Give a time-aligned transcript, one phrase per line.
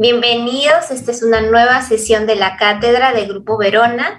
[0.00, 4.18] Bienvenidos, esta es una nueva sesión de la cátedra de Grupo Verona.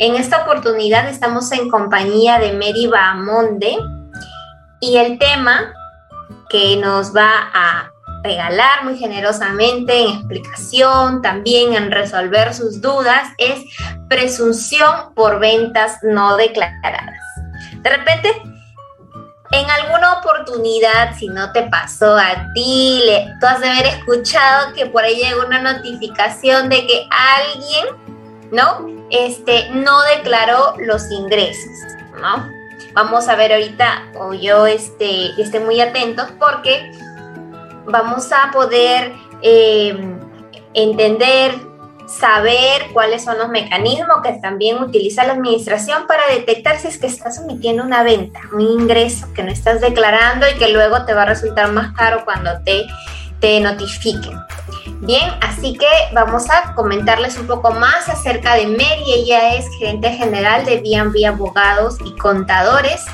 [0.00, 3.76] En esta oportunidad estamos en compañía de Mary Bahamonde
[4.80, 5.72] y el tema
[6.48, 7.92] que nos va a
[8.24, 13.60] regalar muy generosamente en explicación, también en resolver sus dudas, es
[14.08, 17.20] presunción por ventas no declaradas.
[17.82, 18.32] De repente,
[19.52, 24.72] en alguna oportunidad, si no te pasó a ti, le, tú has de haber escuchado
[24.74, 27.86] que por ahí llegó una notificación de que alguien,
[28.52, 28.86] ¿no?
[29.10, 31.70] Este, no declaró los ingresos,
[32.20, 32.48] ¿no?
[32.92, 36.92] Vamos a ver ahorita, o yo este, esté muy atentos, porque
[37.86, 39.12] vamos a poder
[39.42, 40.16] eh,
[40.74, 41.69] entender,
[42.10, 47.06] saber cuáles son los mecanismos que también utiliza la administración para detectar si es que
[47.06, 51.22] estás omitiendo una venta, un ingreso que no estás declarando y que luego te va
[51.22, 52.86] a resultar más caro cuando te,
[53.38, 54.38] te notifiquen.
[55.02, 59.04] Bien, así que vamos a comentarles un poco más acerca de Mary.
[59.14, 63.04] Ella es gerente general de B&B Abogados y Contadores,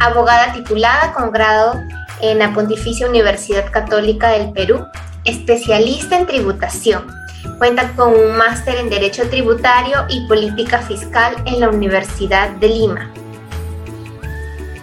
[0.00, 1.80] abogada titulada con grado
[2.20, 4.84] en la Pontificia Universidad Católica del Perú,
[5.24, 7.25] especialista en tributación.
[7.58, 13.10] Cuenta con un máster en Derecho Tributario y Política Fiscal en la Universidad de Lima.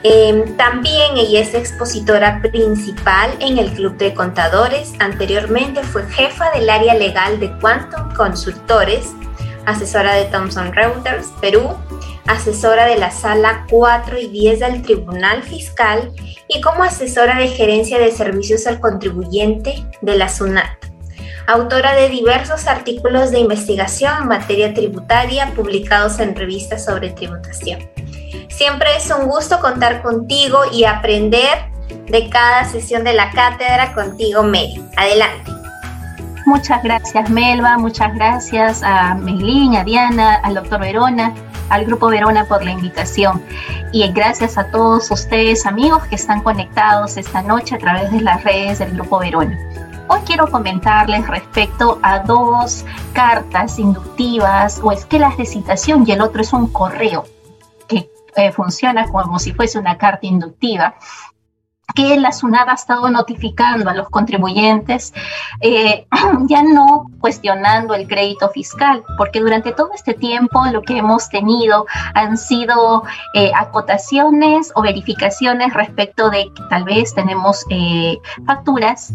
[0.02, 4.94] Em, también ella es expositora principal en el Club de Contadores.
[5.00, 9.14] Anteriormente fue jefa del área legal de Quantum Consultores,
[9.66, 11.78] asesora de Thomson Reuters Perú,
[12.28, 16.12] asesora de la Sala 4 y 10 del Tribunal Fiscal
[16.48, 20.93] y como asesora de gerencia de servicios al contribuyente de la SUNAT.
[21.48, 27.80] Autora de diversos artículos de investigación en materia tributaria publicados en revistas sobre tributación.
[28.50, 31.66] Siempre es un gusto contar contigo y aprender
[32.08, 34.82] de cada sesión de la cátedra contigo, Mary.
[34.96, 35.52] Adelante.
[36.46, 37.78] Muchas gracias, Melba.
[37.78, 41.34] Muchas gracias a Melín, a Diana, al doctor Verona
[41.70, 43.42] al Grupo Verona por la invitación.
[43.92, 48.44] Y gracias a todos ustedes, amigos, que están conectados esta noche a través de las
[48.44, 49.58] redes del Grupo Verona.
[50.08, 56.42] Hoy quiero comentarles respecto a dos cartas inductivas o esquelas de citación y el otro
[56.42, 57.26] es un correo
[57.88, 60.96] que eh, funciona como si fuese una carta inductiva
[61.96, 65.14] que la SUNAT ha estado notificando a los contribuyentes,
[65.62, 66.08] eh,
[66.48, 71.86] ya no cuestionando el crédito fiscal, porque durante todo este tiempo lo que hemos tenido
[72.14, 73.04] han sido
[73.36, 79.14] eh, acotaciones o verificaciones respecto de que tal vez tenemos eh, facturas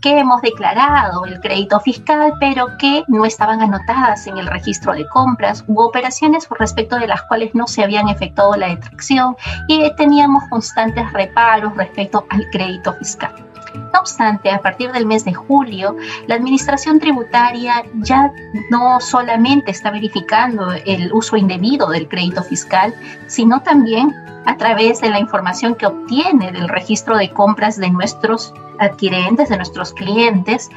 [0.00, 5.06] que hemos declarado el crédito fiscal, pero que no estaban anotadas en el registro de
[5.08, 9.36] compras, u operaciones respecto de las cuales no se habían efectuado la detracción
[9.68, 13.49] y teníamos constantes reparos respecto al crédito fiscal.
[13.74, 18.32] No obstante, a partir del mes de julio, la Administración Tributaria ya
[18.70, 22.94] no solamente está verificando el uso indebido del crédito fiscal,
[23.26, 24.14] sino también
[24.46, 29.56] a través de la información que obtiene del registro de compras de nuestros adquirentes, de
[29.56, 30.70] nuestros clientes,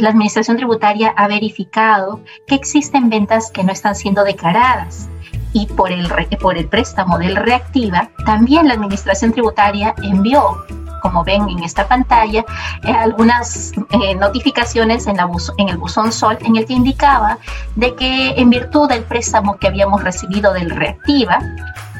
[0.00, 5.08] la Administración Tributaria ha verificado que existen ventas que no están siendo declaradas.
[5.52, 6.08] Y por el,
[6.40, 10.64] por el préstamo del Reactiva, también la Administración Tributaria envió
[11.04, 12.46] como ven en esta pantalla,
[12.82, 15.28] eh, algunas eh, notificaciones en, la
[15.58, 17.36] en el buzón Sol en el que indicaba
[17.76, 21.40] de que en virtud del préstamo que habíamos recibido del Reactiva,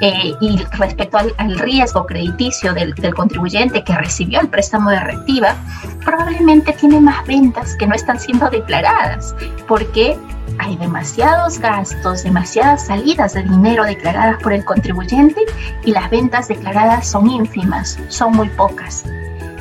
[0.00, 5.54] eh, y respecto al, riesgo crediticio del, contribuyente que recibió el préstamo de reactiva,
[6.02, 9.36] probablemente tiene más ventas que no están siendo declaradas,
[9.68, 10.18] porque
[10.58, 15.40] hay demasiados gastos, demasiadas salidas de dinero declaradas por el contribuyente
[15.84, 19.04] y las ventas declaradas son ínfimas, son muy pocas.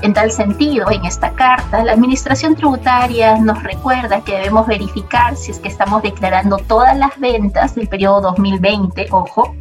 [0.02, 5.52] En tal sentido, en esta carta, la Administración Tributaria nos recuerda que debemos verificar si
[5.52, 9.56] es que estamos declarando todas las ventas del periodo 2020, ojo,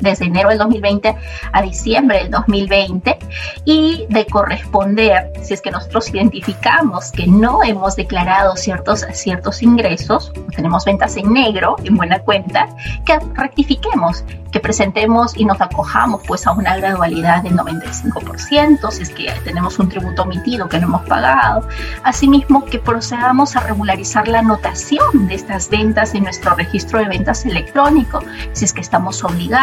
[0.00, 1.16] desde enero del 2020
[1.52, 3.18] a diciembre del 2020
[3.64, 10.32] y de corresponder, si es que nosotros identificamos que no hemos declarado ciertos, ciertos ingresos,
[10.54, 12.68] tenemos ventas en negro, en buena cuenta,
[13.04, 19.10] que rectifiquemos, que presentemos y nos acojamos pues a una gradualidad del 95%, si es
[19.10, 21.66] que tenemos un tributo omitido que no hemos pagado,
[22.04, 27.44] asimismo que procedamos a regularizar la anotación de estas ventas en nuestro registro de ventas
[27.44, 28.20] electrónico,
[28.52, 29.55] si es que estamos obligados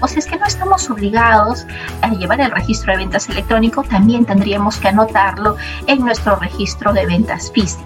[0.00, 1.64] o si es que no estamos obligados
[2.02, 5.56] a llevar el registro de ventas electrónico, también tendríamos que anotarlo
[5.86, 7.84] en nuestro registro de ventas físico.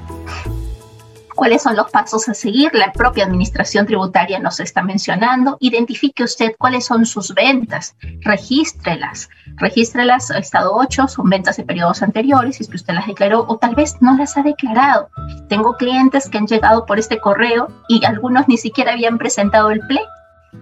[1.34, 2.70] cuáles son los pasos a seguir.
[2.74, 5.56] La propia administración tributaria nos está mencionando.
[5.60, 9.28] Identifique usted cuáles son sus ventas, regístrelas.
[9.56, 13.58] Regístrelas estado 8, son ventas de periodos anteriores, si es que usted las declaró o
[13.58, 15.10] tal vez no las ha declarado.
[15.48, 19.80] Tengo clientes que han llegado por este correo y algunos ni siquiera habían presentado el
[19.80, 20.00] PLE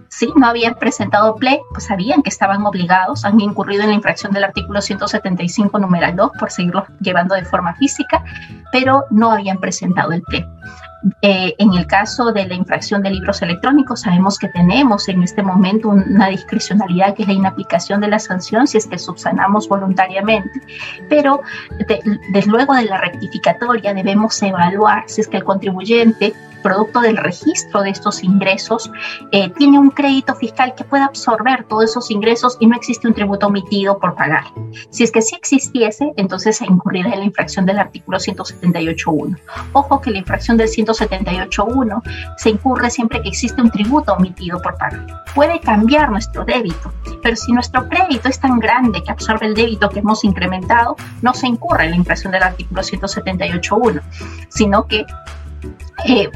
[0.09, 4.31] si no habían presentado PLE, pues sabían que estaban obligados, han incurrido en la infracción
[4.31, 8.23] del artículo 175, numeral 2, por seguirlo llevando de forma física,
[8.71, 10.45] pero no habían presentado el PLE.
[11.21, 15.43] Eh, en el caso de la infracción de libros electrónicos, sabemos que tenemos en este
[15.43, 20.61] momento una discrecionalidad que es la inaplicación de la sanción si es que subsanamos voluntariamente,
[21.09, 21.41] pero
[22.31, 27.83] desde luego de la rectificatoria debemos evaluar si es que el contribuyente producto del registro
[27.83, 28.89] de estos ingresos,
[29.31, 33.13] eh, tiene un crédito fiscal que pueda absorber todos esos ingresos y no existe un
[33.13, 34.45] tributo omitido por pagar.
[34.89, 39.37] Si es que sí existiese, entonces se incurrirá en la infracción del artículo 178.1.
[39.73, 42.01] Ojo que la infracción del 178.1
[42.37, 45.05] se incurre siempre que existe un tributo omitido por pagar.
[45.35, 49.89] Puede cambiar nuestro débito, pero si nuestro crédito es tan grande que absorbe el débito
[49.89, 54.01] que hemos incrementado, no se incurre en la infracción del artículo 178.1,
[54.49, 55.05] sino que
[56.05, 56.29] eh,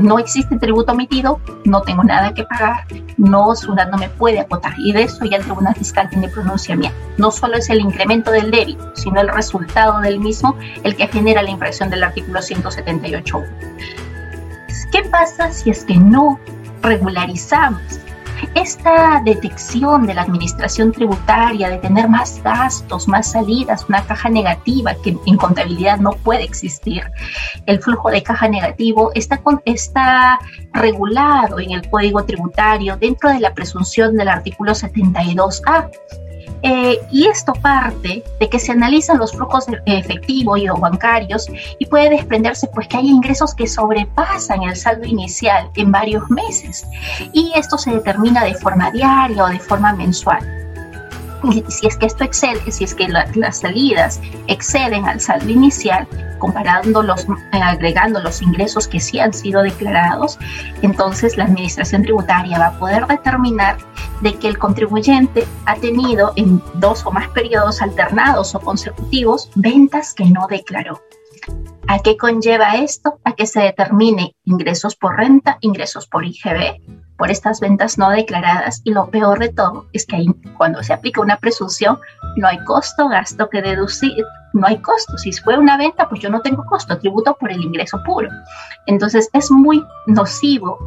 [0.00, 2.86] no existe tributo omitido, no tengo nada que pagar,
[3.16, 4.74] no, SUNAT no me puede acotar.
[4.78, 6.96] Y de eso ya el Tribunal Fiscal tiene pronunciamiento.
[7.18, 11.42] No solo es el incremento del débito, sino el resultado del mismo el que genera
[11.42, 13.46] la infracción del artículo 178.1.
[14.92, 16.38] ¿Qué pasa si es que no
[16.82, 18.01] regularizamos
[18.54, 24.94] esta detección de la administración tributaria, de tener más gastos, más salidas, una caja negativa
[25.02, 27.02] que en contabilidad no puede existir,
[27.66, 30.38] el flujo de caja negativo está, está
[30.72, 35.90] regulado en el Código Tributario dentro de la presunción del artículo 72A.
[36.62, 41.46] Eh, y esto parte de que se analizan los flujos efectivos y bancarios
[41.78, 46.86] y puede desprenderse pues que hay ingresos que sobrepasan el saldo inicial en varios meses.
[47.32, 50.61] Y esto se determina de forma diaria o de forma mensual
[51.68, 56.06] si es que esto excede, si es que las salidas exceden al saldo inicial,
[56.38, 60.38] comparando los, eh, agregando los ingresos que sí han sido declarados,
[60.82, 63.78] entonces la administración tributaria va a poder determinar
[64.20, 70.14] de que el contribuyente ha tenido en dos o más periodos alternados o consecutivos ventas
[70.14, 71.02] que no declaró.
[71.88, 73.18] ¿A qué conlleva esto?
[73.24, 76.80] A que se determine ingresos por renta, ingresos por IGB,
[77.16, 80.24] por estas ventas no declaradas y lo peor de todo es que
[80.56, 81.98] cuando se aplica una presunción
[82.36, 85.18] no hay costo, gasto que deducir, no hay costo.
[85.18, 88.28] Si fue una venta, pues yo no tengo costo, tributo por el ingreso puro.
[88.86, 90.78] Entonces es muy nocivo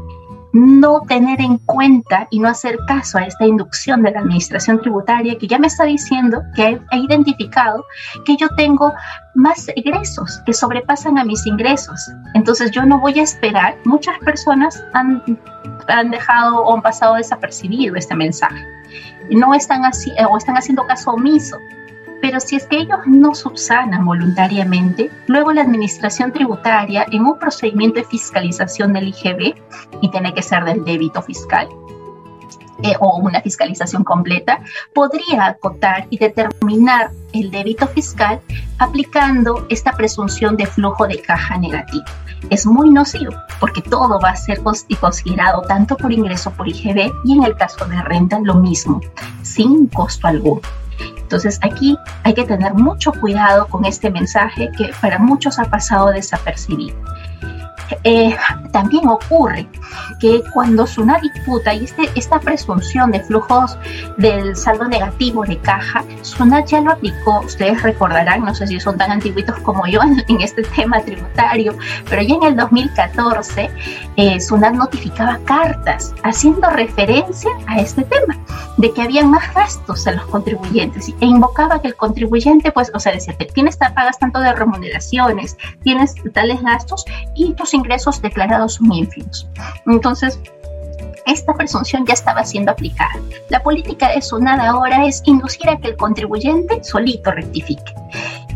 [0.56, 5.38] no tener en cuenta y no hacer caso a esta inducción de la administración tributaria
[5.38, 7.84] que ya me está diciendo que ha identificado
[8.24, 8.94] que yo tengo
[9.34, 12.00] más egresos que sobrepasan a mis ingresos.
[12.36, 13.76] Entonces yo no voy a esperar.
[13.84, 15.22] Muchas personas han,
[15.90, 18.66] han dejado o han pasado desapercibido este mensaje.
[19.32, 21.58] No están así o están haciendo caso omiso
[22.22, 28.00] pero si es que ellos no subsanan voluntariamente, luego la administración tributaria en un procedimiento
[28.00, 29.56] de fiscalización del IGB,
[30.02, 31.68] y tiene que ser del débito fiscal,
[32.84, 34.60] eh, o una fiscalización completa,
[34.94, 38.42] podría acotar y determinar el débito fiscal
[38.80, 42.04] aplicando esta presunción de flujo de caja negativo.
[42.50, 47.38] Es muy nocivo porque todo va a ser considerado tanto por ingreso por IGB y
[47.38, 49.00] en el caso de renta lo mismo,
[49.42, 50.62] sin costo alguno.
[51.26, 56.12] Entonces aquí hay que tener mucho cuidado con este mensaje que para muchos ha pasado
[56.12, 56.96] desapercibido.
[58.04, 58.36] Eh,
[58.72, 59.68] también ocurre
[60.20, 63.78] que cuando una disputa y este, esta presunción de flujos
[64.18, 68.98] del saldo negativo de caja, SUNAT ya lo aplicó, ustedes recordarán, no sé si son
[68.98, 71.76] tan antiguitos como yo en, este tema tributario,
[72.10, 73.70] pero ya en el 2014
[74.16, 78.38] eh, SUNAT notificaba cartas haciendo referencia a este tema,
[78.78, 83.00] de que había más gastos en los contribuyentes e invocaba que el contribuyente, pues, o
[83.00, 87.06] sea, decía, tienes, pagas tanto de remuneraciones, tienes tales gastos
[87.36, 89.48] y tus ingresos declarados son ínfimos.
[89.86, 90.40] Entonces,
[91.26, 93.20] esta presunción ya estaba siendo aplicada.
[93.50, 97.94] La política de SUNAD ahora es inducir a que el contribuyente solito rectifique.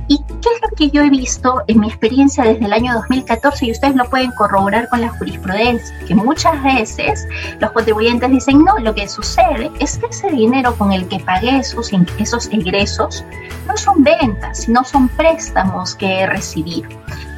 [0.10, 3.68] ¿Y qué es lo que yo he visto en mi experiencia desde el año 2014?
[3.68, 7.28] Y ustedes lo pueden corroborar con la jurisprudencia, que muchas veces
[7.60, 11.60] los contribuyentes dicen, no, lo que sucede es que ese dinero con el que pagué
[11.60, 13.24] esos, esos egresos
[13.68, 16.89] no son ventas, sino son préstamos que he recibido.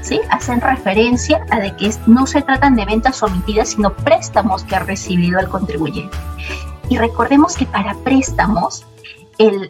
[0.02, 0.22] ¿Sí?
[0.30, 4.80] Hacen referencia a de que no se tratan de ventas omitidas, sino préstamos que ha
[4.80, 6.18] recibido el contribuyente.
[6.88, 8.86] Y recordemos que para préstamos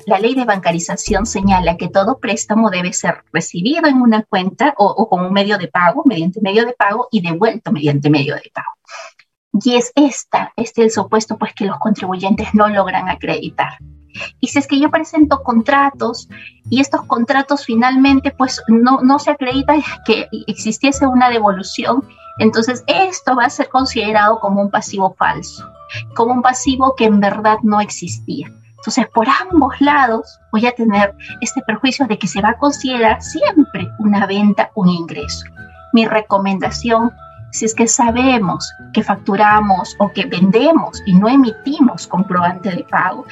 [0.06, 4.86] la ley de bancarización señala que todo préstamo debe ser recibido en una cuenta o,
[4.86, 8.52] o con un medio de pago, mediante medio de pago, y devuelto mediante medio de
[8.54, 8.72] pago.
[9.64, 13.78] Y es esta, este el supuesto pues que los contribuyentes no logran acreditar.
[14.40, 16.28] Y si es que yo presento contratos
[16.70, 19.76] y estos contratos finalmente pues no, no se acredita
[20.06, 22.08] que existiese una devolución,
[22.40, 25.70] entonces esto va a ser considerado como un pasivo falso,
[26.16, 28.52] como un pasivo que en verdad no existía.
[28.82, 33.22] Entonces, por ambos lados voy a tener este perjuicio de que se va a considerar
[33.22, 35.46] siempre una venta un ingreso.
[35.94, 37.12] Mi recomendación
[37.52, 43.26] si es que sabemos que facturamos o que vendemos y no emitimos comprobante de pago,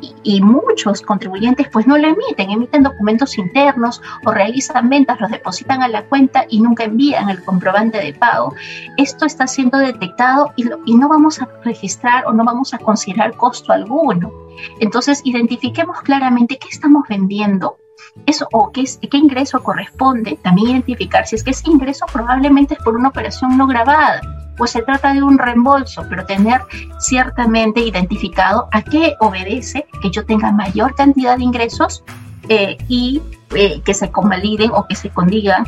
[0.00, 5.82] y, muchos contribuyentes pues no lo emiten, emiten documentos internos o realizan ventas, los depositan
[5.82, 8.54] a la cuenta y nunca envían el comprobante de pago.
[8.96, 13.36] Esto está siendo detectado y, y no vamos a registrar o no vamos a considerar
[13.36, 14.32] costo alguno.
[14.80, 17.78] Entonces, identifiquemos claramente qué estamos vendiendo,
[18.26, 22.82] eso o qué, qué ingreso corresponde, también identificar si es que ese ingreso probablemente es
[22.82, 24.20] por una operación no grabada
[24.56, 26.62] pues se trata de un reembolso, pero tener
[26.98, 32.02] ciertamente identificado a qué obedece que yo tenga mayor cantidad de ingresos
[32.48, 33.22] eh, y
[33.54, 35.64] eh, que se convaliden o que se condigan,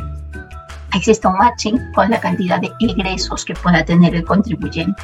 [0.93, 5.01] exista un matching con la cantidad de ingresos que pueda tener el contribuyente.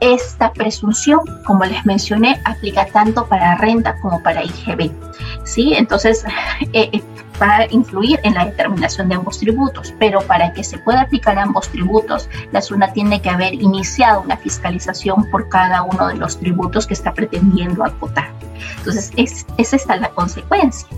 [0.00, 4.92] Esta presunción, como les mencioné, aplica tanto para renta como para IGB.
[5.48, 5.74] ¿Sí?
[5.74, 6.24] Entonces,
[6.72, 7.02] eh, eh,
[7.40, 11.38] va a influir en la determinación de ambos tributos, pero para que se pueda aplicar
[11.38, 16.38] ambos tributos, la SUNA tiene que haber iniciado una fiscalización por cada uno de los
[16.38, 18.37] tributos que está pretendiendo acotar.
[18.78, 20.88] Entonces, es, esa está la consecuencia.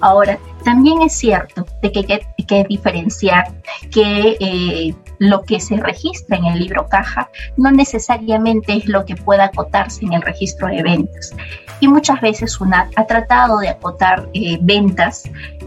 [0.00, 3.52] Ahora, también es cierto de que hay que, diferenciar
[3.90, 9.14] que eh, lo que se registra en el libro caja no necesariamente es lo que
[9.14, 11.34] pueda acotarse en el registro de ventas.
[11.80, 15.24] Y muchas veces una ha tratado de acotar eh, ventas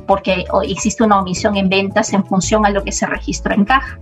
[0.07, 3.99] porque existe una omisión en ventas en función a lo que se registra en caja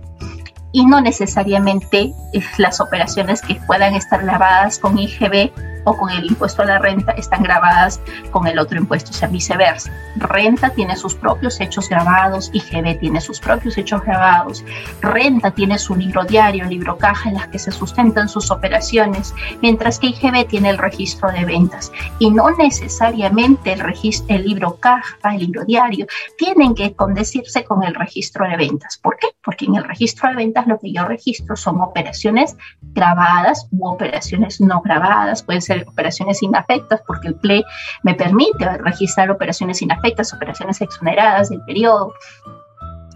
[0.72, 2.12] y no necesariamente
[2.56, 5.52] las operaciones que puedan estar grabadas con IGB
[5.84, 9.28] o con el impuesto a la renta están grabadas con el otro impuesto, o sea,
[9.28, 9.92] viceversa.
[10.16, 14.64] Renta tiene sus propios hechos grabados, IGB tiene sus propios hechos grabados,
[15.00, 19.98] renta tiene su libro diario, libro caja en las que se sustentan sus operaciones, mientras
[19.98, 21.92] que IGB tiene el registro de ventas.
[22.18, 27.82] Y no necesariamente el, registro, el libro caja, el libro diario, tienen que condecirse con
[27.82, 28.98] el registro de ventas.
[28.98, 29.28] ¿Por qué?
[29.44, 34.60] Porque en el registro de ventas lo que yo registro son operaciones grabadas u operaciones
[34.60, 37.64] no grabadas, pueden ser operaciones inafectas, porque el PLE
[38.02, 42.14] me permite registrar operaciones inafectas, operaciones exoneradas del periodo.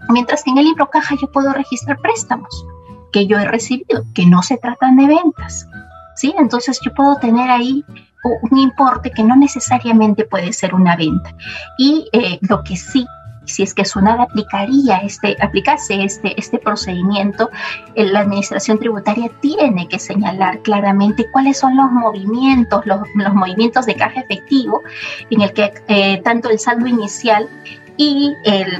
[0.09, 2.65] Mientras que en el libro caja yo puedo registrar préstamos
[3.11, 5.67] que yo he recibido, que no se tratan de ventas.
[6.15, 6.33] ¿sí?
[6.37, 7.83] Entonces yo puedo tener ahí
[8.51, 11.33] un importe que no necesariamente puede ser una venta.
[11.77, 13.05] Y eh, lo que sí
[13.47, 17.49] si es que SUNAT aplicaría este, aplicase este, este procedimiento,
[17.95, 23.01] eh, la administración tributaria tiene que señalar claramente cuáles son los movimientos, los,
[23.33, 24.83] movimientos de caja efectivo
[25.29, 27.47] en el que eh, tanto el saldo inicial
[27.97, 28.35] y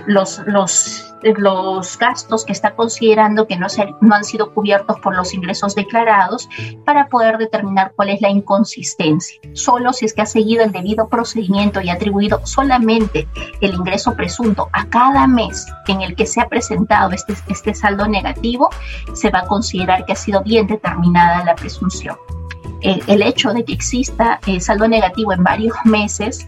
[0.06, 5.16] los, los los gastos que está considerando que no, se, no han sido cubiertos por
[5.16, 6.48] los ingresos declarados
[6.86, 9.40] para poder determinar cuál es la inconsistencia.
[9.54, 13.28] Solo si es que ha seguido el debido procedimiento y ha atribuido solamente
[13.62, 18.08] el ingreso presunto a cada mes en el que se ha presentado este, este saldo
[18.08, 18.70] negativo,
[19.14, 22.18] se va a considerar que ha sido bien determinada la presunción.
[22.82, 26.48] El, hecho de que exista el saldo negativo en varios meses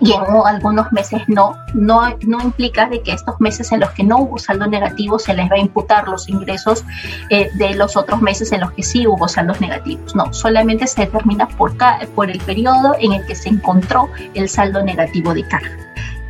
[0.00, 4.04] y en algunos meses no, no, no implica de que estos meses en los que
[4.04, 6.84] no hubo saldo negativo se les va a imputar los ingresos
[7.30, 10.14] eh, de los otros meses en los que sí hubo saldos negativos.
[10.14, 11.74] No, solamente se determina por,
[12.14, 15.78] por el periodo en el que se encontró el saldo negativo de carga.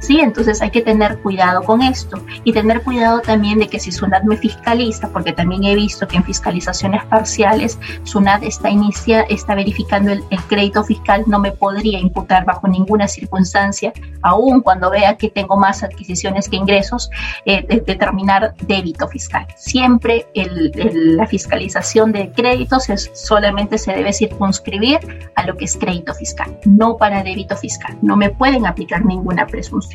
[0.03, 0.21] ¿Sí?
[0.21, 4.25] Entonces hay que tener cuidado con esto y tener cuidado también de que si SUNAT
[4.25, 10.13] me fiscaliza, porque también he visto que en fiscalizaciones parciales SUNAT está, inicia, está verificando
[10.13, 13.93] el, crédito fiscal, no me podría imputar bajo ninguna circunstancia,
[14.23, 17.11] aun cuando vea que tengo más adquisiciones que ingresos,
[17.47, 19.47] eh, determinar débito fiscal.
[19.57, 26.13] Siempre la fiscalización de créditos es, solamente se debe circunscribir a lo que es crédito
[26.13, 27.97] fiscal, no para débito fiscal.
[28.03, 29.92] No me pueden aplicar ninguna presunción.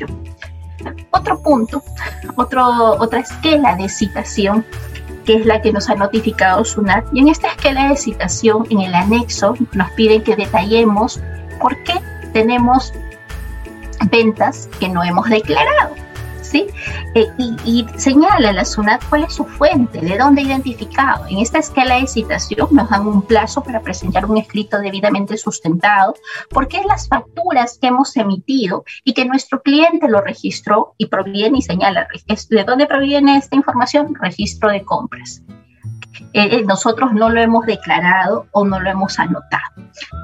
[1.10, 1.82] Otro punto,
[2.36, 2.64] otro,
[2.98, 4.64] otra esquela de citación
[5.28, 7.04] que es la que nos ha notificado SUNAT.
[7.12, 11.20] Y en esta esquela de citación, en el anexo, nos piden que detallemos
[11.60, 12.00] por qué
[12.32, 12.94] tenemos
[14.10, 15.94] ventas que no hemos declarado.
[16.48, 16.66] ¿Sí?
[17.14, 21.26] Eh, y, señala la SUNAT cuál es su fuente, de dónde identificado.
[21.28, 26.14] En esta escala de citación nos dan un plazo para presentar un escrito debidamente sustentado,
[26.50, 31.62] porque las facturas que hemos emitido y que nuestro cliente lo registró y proviene y
[31.62, 32.08] señala
[32.50, 35.42] de dónde proviene esta información, registro de compras.
[36.32, 39.62] Eh, eh, nosotros no lo hemos declarado o no lo hemos anotado.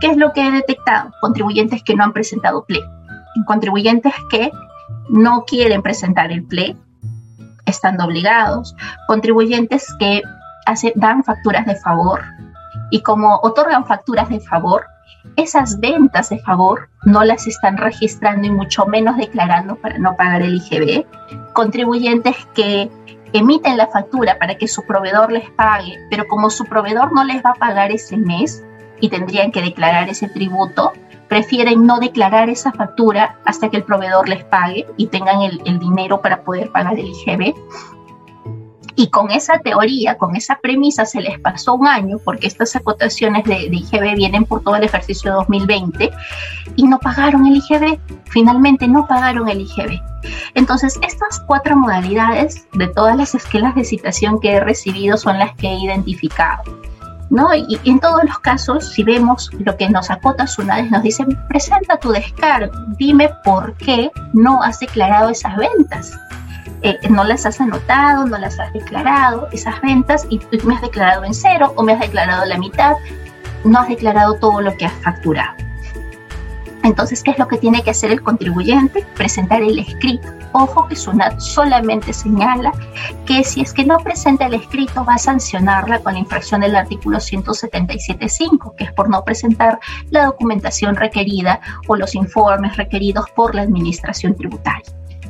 [0.00, 1.10] ¿Qué es lo que he detectado?
[1.20, 2.80] Contribuyentes que no han presentado PLE,
[3.46, 4.50] contribuyentes que
[5.08, 6.76] no quieren presentar el PLE,
[7.66, 8.74] estando obligados,
[9.06, 10.22] contribuyentes que
[10.96, 12.22] dan facturas de favor
[12.90, 14.86] y como otorgan facturas de favor,
[15.36, 20.42] esas ventas de favor no las están registrando y mucho menos declarando para no pagar
[20.42, 21.06] el IGB,
[21.52, 22.90] contribuyentes que
[23.32, 27.44] emiten la factura para que su proveedor les pague, pero como su proveedor no les
[27.44, 28.64] va a pagar ese mes
[29.00, 30.92] y tendrían que declarar ese tributo,
[31.34, 36.22] prefieren no declarar esa factura hasta que el proveedor les pague y tengan el, dinero
[36.22, 37.52] para poder pagar el IGB.
[38.94, 43.42] Y con esa teoría, con esa premisa, se les pasó un año, porque estas acotaciones
[43.42, 46.12] de, de, IGB vienen por todo el ejercicio 2020,
[46.76, 47.98] y no pagaron el IGB.
[48.26, 50.00] Finalmente no pagaron el IGB.
[50.54, 55.52] Entonces, estas cuatro modalidades de todas las esquelas de citación que he recibido son las
[55.56, 56.62] que he identificado.
[57.30, 57.54] ¿No?
[57.54, 61.96] Y, en todos los casos, si vemos lo que nos acota Sunades, nos dice, presenta
[61.98, 66.12] tu descargo, dime por qué no has declarado esas ventas.
[66.82, 71.24] Eh, no las has anotado, no las has declarado, esas ventas, y me has declarado
[71.24, 72.94] en cero o me has declarado la mitad,
[73.64, 75.63] no has declarado todo lo que has facturado.
[76.84, 79.04] Entonces, ¿qué es lo que tiene que hacer el contribuyente?
[79.16, 80.28] Presentar el escrito.
[80.52, 82.72] Ojo que SUNAT solamente señala
[83.24, 86.76] que si es que no presenta el escrito va a sancionarla con la infracción del
[86.76, 93.54] artículo 177.5, que es por no presentar la documentación requerida o los informes requeridos por
[93.54, 94.84] la administración tributaria.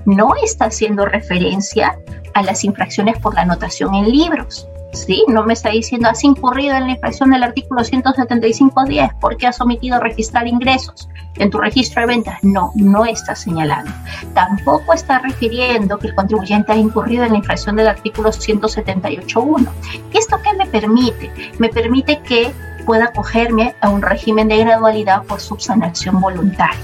[0.07, 1.97] No está haciendo referencia
[2.35, 4.69] a las infracciones por la anotación en libros.
[4.95, 5.25] ¿Sí?
[5.29, 10.01] No me está diciendo has incurrido en la infracción del artículo 175.10 porque has omitido
[10.01, 12.39] registrar ingresos en tu registro de ventas.
[12.43, 13.91] No, no está señalando.
[14.35, 19.69] Tampoco está refiriendo que el contribuyente ha incurrido en la infracción del artículo 178.1.
[20.13, 21.31] ¿Y esto qué me permite?
[21.59, 22.53] Me permite que
[22.87, 26.79] pueda acogerme a un régimen de gradualidad por subsanación voluntaria.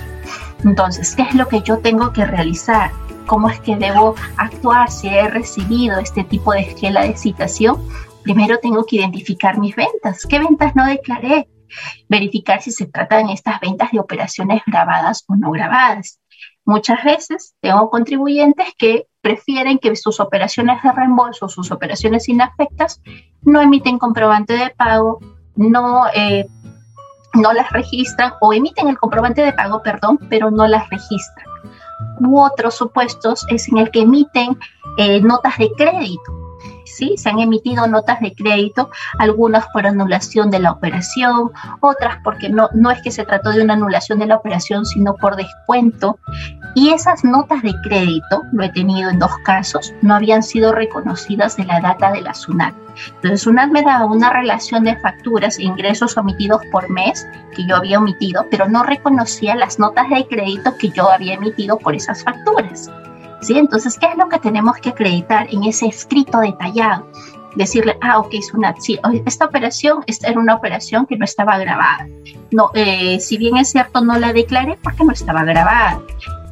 [0.64, 2.90] Entonces, ¿qué es lo que yo tengo que realizar?
[3.26, 7.76] ¿Cómo es que debo actuar si he recibido este tipo de esquela de citación?
[8.22, 10.26] Primero tengo que identificar mis ventas.
[10.26, 11.46] ¿Qué ventas no declaré?
[12.08, 16.20] verificar si se tratan estas ventas de operaciones grabadas o no grabadas.
[16.64, 23.02] Muchas veces tengo contribuyentes que prefieren que sus operaciones de reembolso, sus operaciones inafectas,
[23.42, 25.18] no emiten comprobante de pago,
[25.56, 26.46] no, eh,
[27.34, 31.46] no las registran o emiten el comprobante de pago, perdón, pero no las registran.
[32.20, 34.58] U otros supuestos es en el que emiten
[34.98, 36.49] eh, notas de crédito
[36.96, 37.14] ¿sí?
[37.16, 41.50] Se han emitido notas de crédito, algunas por anulación de la operación,
[41.80, 45.14] otras porque no, no es que se trató de una anulación de la operación, sino
[45.14, 46.18] por descuento.
[46.74, 51.58] Y esas notas de crédito, lo he tenido en dos casos, no habían sido reconocidas
[51.58, 52.74] en la data de la SUNAT.
[53.16, 57.76] Entonces, SUNAT me daba una relación de facturas e ingresos omitidos por mes que yo
[57.76, 62.22] había omitido, pero no reconocía las notas de crédito que yo había emitido por esas
[62.22, 62.90] facturas.
[63.40, 63.58] ¿Sí?
[63.58, 67.06] Entonces, ¿qué es lo que tenemos que acreditar en ese escrito detallado?
[67.56, 72.06] Decirle, ah, ok, una, sí, esta operación esta era una operación que no estaba grabada.
[72.52, 76.00] No, eh, si bien es cierto, no la declaré porque no estaba grabada.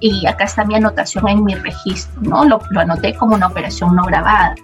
[0.01, 2.45] Y acá está mi anotación en mi registro, ¿no?
[2.45, 4.55] Lo, lo anoté como una operación no grabada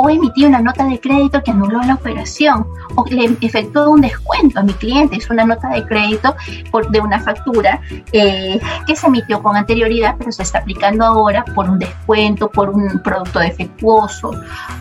[0.00, 4.60] o emití una nota de crédito que anuló la operación o le efectuó un descuento
[4.60, 6.34] a mi cliente, es una nota de crédito
[6.70, 7.80] por, de una factura
[8.12, 12.70] eh, que se emitió con anterioridad pero se está aplicando ahora por un descuento, por
[12.70, 14.30] un producto defectuoso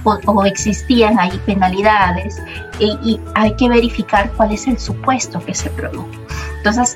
[0.04, 2.42] o, existían ahí penalidades
[2.80, 6.08] y hay que verificar cuál es el supuesto que se produjo.
[6.58, 6.96] Entonces,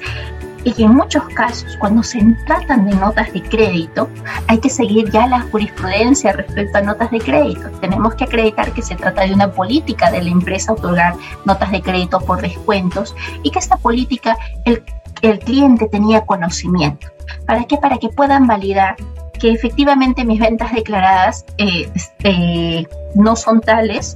[0.64, 4.10] y en muchos casos, cuando se tratan de notas de crédito,
[4.48, 7.70] hay que seguir ya la jurisprudencia respecto a notas de crédito.
[7.82, 11.82] Tenemos que acreditar que se trata de una política de la empresa otorgar notas de
[11.82, 14.84] crédito por descuentos y que esta política el,
[15.22, 17.08] el cliente tenía conocimiento.
[17.46, 17.78] ¿Para qué?
[17.78, 18.96] Para que puedan validar
[19.40, 21.92] que efectivamente mis ventas declaradas eh,
[22.24, 24.16] eh, no son tales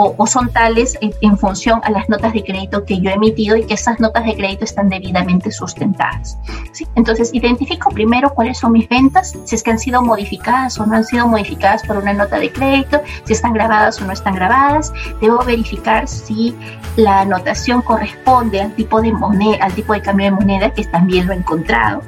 [0.00, 3.64] o, son tales en, función a las notas de crédito que yo he emitido y
[3.64, 6.38] que esas notas de crédito están debidamente sustentadas.
[6.70, 6.86] ¿sí?
[6.94, 10.94] Entonces, identifico primero cuáles son mis ventas, si es que han sido modificadas o no
[10.94, 14.92] han sido modificadas por una nota de crédito, si están grabadas o no están grabadas.
[15.20, 16.54] Debo verificar si
[16.94, 21.26] la anotación corresponde al tipo de moneda, al tipo de cambio de moneda, que también
[21.26, 22.02] lo he encontrado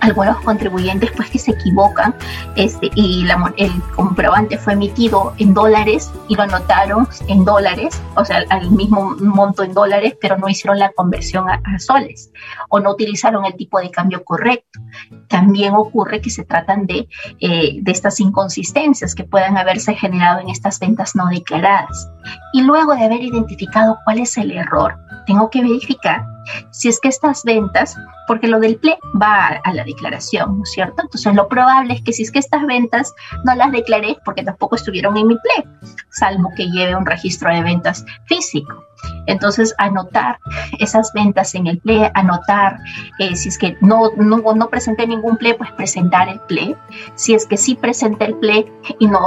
[0.00, 2.14] algunos contribuyentes pues que se equivocan
[2.56, 8.24] este, y la, el comprobante fue emitido en dólares y lo anotaron en dólares, o
[8.24, 12.30] sea, al mismo monto en dólares, pero no hicieron la conversión a, soles
[12.68, 14.80] o no utilizaron el tipo de cambio correcto.
[15.28, 17.08] También ocurre que se tratan de,
[17.40, 22.10] eh, de estas inconsistencias que puedan haberse generado en estas ventas no declaradas.
[22.52, 26.24] Y luego de haber identificado cuál es el error, tengo que verificar
[26.70, 30.70] si es que estas ventas, porque lo del PLE va a, la declaración, ¿no es
[30.70, 31.02] cierto?
[31.02, 33.12] Entonces lo probable es que si es que estas ventas
[33.44, 35.68] no las declaré porque tampoco estuvieron en mi PLE,
[36.10, 38.84] salvo que lleve un registro de ventas físico.
[39.26, 40.38] Entonces, anotar
[40.78, 42.78] esas ventas en el PLE, anotar
[43.18, 46.76] eh, si es que no, no, no, presenté ningún PLE, pues presentar el PLE.
[47.14, 49.20] Si es que sí presenté el PLE y no,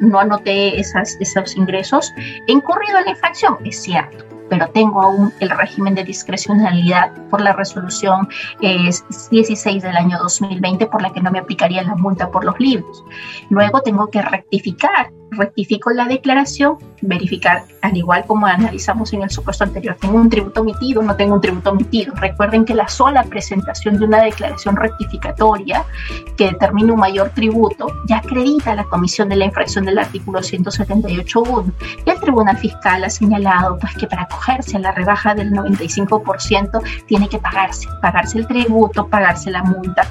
[0.00, 2.12] no anoté esas, esos ingresos,
[2.46, 7.40] he incurrido en la infracción, es cierto pero tengo aún el régimen de discrecionalidad por
[7.40, 8.28] la resolución
[8.60, 12.58] 16 eh, del año 2020 por la que no me aplicaría la multa por los
[12.58, 13.04] libros.
[13.50, 19.64] Luego tengo que rectificar rectifico la declaración, verificar, al igual como analizamos en el supuesto
[19.64, 22.14] anterior, tengo un tributo omitido, no tengo un tributo omitido.
[22.14, 25.84] Recuerden que la sola presentación de una declaración rectificatoria
[26.36, 31.72] que determine un mayor tributo ya acredita la comisión de la infracción del artículo 178.1
[32.04, 36.82] y el Tribunal Fiscal ha señalado pues, que para acogerse a la rebaja del 95%
[37.06, 40.06] tiene que pagarse, pagarse el tributo, pagarse la multa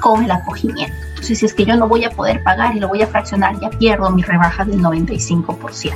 [0.00, 1.05] con el acogimiento.
[1.16, 3.58] Entonces, si es que yo no voy a poder pagar y lo voy a fraccionar,
[3.58, 5.94] ya pierdo mi rebaja del 95%.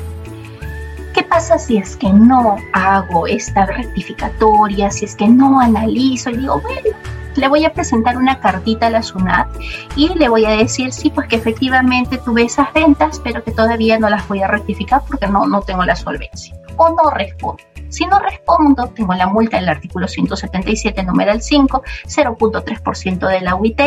[1.12, 6.38] ¿Qué pasa si es que no hago esta rectificatoria, si es que no analizo y
[6.38, 6.96] digo, bueno,
[7.36, 9.48] le voy a presentar una cartita a la SUNAT
[9.96, 13.98] y le voy a decir, sí, pues que efectivamente tuve esas ventas, pero que todavía
[13.98, 17.62] no las voy a rectificar porque no, no tengo la solvencia o no respondo.
[17.90, 23.80] Si no respondo, tengo la multa del artículo 177, numeral 5, 0.3% de la UIT,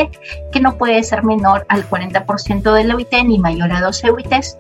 [0.51, 4.57] que no puede ser menor al 40% de la UIT ni mayor a 12 UITs.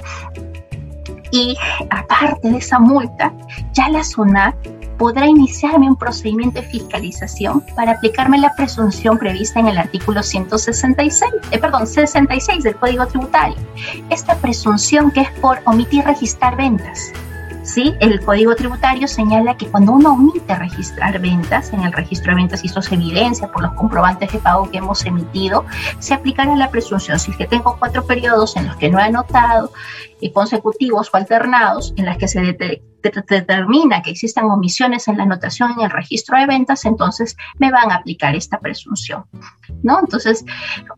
[1.31, 1.57] Y
[1.89, 3.33] aparte de esa multa,
[3.73, 4.55] ya la SUNAT
[4.97, 11.31] podrá iniciarme un procedimiento de fiscalización para aplicarme la presunción prevista en el artículo 166,
[11.51, 13.57] eh, perdón, 66 del Código Tributario.
[14.09, 17.11] Esta presunción que es por omitir registrar ventas
[17.63, 17.95] ¿sí?
[17.99, 22.63] El Código Tributario señala que cuando uno omite registrar ventas en el registro de ventas
[22.63, 25.65] y esto se evidencia por los comprobantes de pago que hemos emitido,
[25.99, 27.19] se aplicará la presunción.
[27.19, 29.71] Si es que tengo cuatro periodos en los que no he anotado,
[30.31, 32.41] consecutivos o alternados, en las que se
[33.01, 37.91] determina que existan omisiones en la anotación en el registro de ventas, entonces me van
[37.91, 39.25] a aplicar esta presunción.
[39.81, 39.99] ¿no?
[39.99, 40.45] Entonces,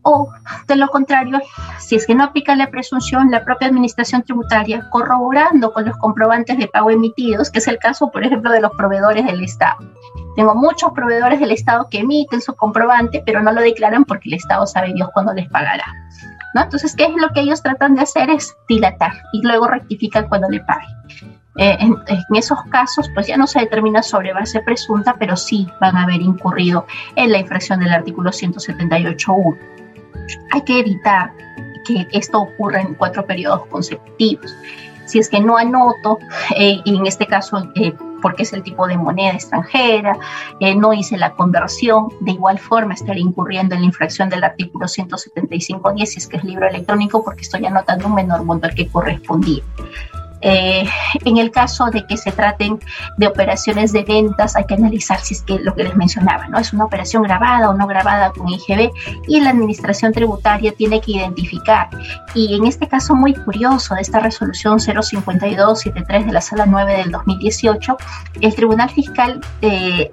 [0.02, 0.30] o
[0.66, 1.40] de lo contrario,
[1.78, 6.58] si es que no aplica la presunción, la propia administración tributaria, corroborando con los comprobantes
[6.58, 9.78] de pago emitidos, que es el caso, por ejemplo, de los proveedores del Estado.
[10.36, 14.34] Tengo muchos proveedores del Estado que emiten su comprobante, pero no lo declaran porque el
[14.34, 16.05] Estado sabe Dios cuándo les pagará.
[16.56, 16.62] ¿No?
[16.62, 18.30] Entonces, ¿qué es lo que ellos tratan de hacer?
[18.30, 20.88] Es dilatar y luego rectifican cuando le paguen.
[21.58, 21.96] Eh, en,
[22.34, 26.22] esos casos, pues ya no se determina sobre base presunta, pero sí van a haber
[26.22, 29.58] incurrido en la infracción del artículo 178.1.
[30.52, 31.30] Hay que evitar
[31.86, 34.54] que esto ocurra en cuatro periodos consecutivos.
[35.04, 36.18] Si es que no anoto,
[36.56, 37.94] eh, y en este caso, eh,
[38.26, 40.18] porque es el tipo de moneda extranjera,
[40.78, 46.06] no hice la conversión, de igual forma estaré incurriendo en la infracción del artículo 175.10
[46.06, 49.62] si es que es libro electrónico, porque estoy anotando un menor monto al que correspondía.
[50.40, 50.88] Eh,
[51.24, 52.78] en el caso de que se traten
[53.16, 56.58] de operaciones de ventas, hay que analizar si es que lo que les mencionaba, ¿no?
[56.58, 58.90] Es una operación grabada o no grabada con IGB
[59.26, 61.88] y la administración tributaria tiene que identificar.
[62.34, 67.10] Y en este caso muy curioso de esta resolución 05273 de la Sala 9 del
[67.10, 67.96] 2018,
[68.40, 70.10] el Tribunal Fiscal eh,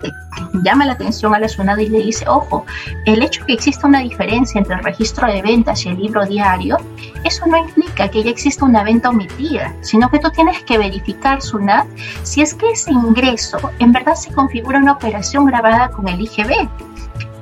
[0.64, 2.66] llama la atención a la SUNAD y le dice, ojo,
[3.06, 6.78] el hecho que exista una diferencia entre el registro de ventas y el libro diario,
[7.24, 11.41] eso no implica que ya exista una venta omitida, sino que tú tienes que verificar,
[11.41, 11.88] SUNAT,
[12.21, 16.69] si es que ese ingreso en verdad se configura una operación grabada con el IGB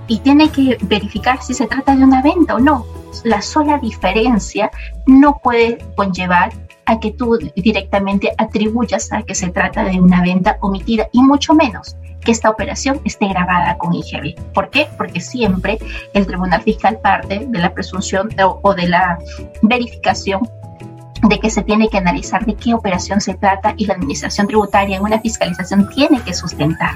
[0.08, 2.86] y tiene que verificar si se trata de una venta o no.
[3.26, 4.72] La sola diferencia
[5.06, 6.54] no puede conllevar
[6.86, 11.54] a que tú directamente atribuyas a que se trata de una venta omitida y mucho
[11.54, 14.36] menos que esta operación esté grabada con IGB.
[14.54, 14.88] ¿Por qué?
[14.98, 15.78] Porque siempre
[16.14, 19.18] el Tribunal Fiscal parte de la presunción o, de la
[19.62, 20.42] verificación
[21.24, 24.98] de que se tiene que analizar de qué operación se trata y la Administración Tributaria
[24.98, 26.96] en una fiscalización tiene que sustentar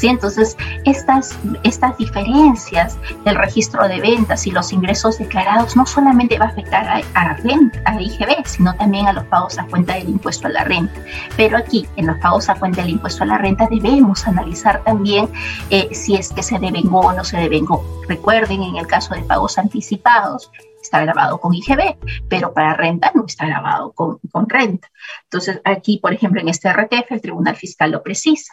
[0.00, 0.08] ¿sí?
[0.08, 6.46] Entonces, estas, estas diferencias del registro de ventas y los ingresos declarados no solamente va
[6.46, 10.08] a afectar a, a, renta, a IGB, sino también a los pagos a cuenta del
[10.08, 11.00] impuesto a la renta.
[11.36, 15.28] Pero aquí, en los pagos a cuenta del impuesto a la renta, debemos analizar también
[15.68, 17.84] eh, si es que se devengó o no se devengó.
[18.08, 20.50] Recuerden, en el caso de pagos anticipados,
[20.90, 21.96] está grabado con IGB,
[22.28, 24.90] pero para renta no está grabado con, con, renta.
[25.22, 28.52] Entonces, aquí, por ejemplo, en este RTF, el Tribunal Fiscal lo precisa.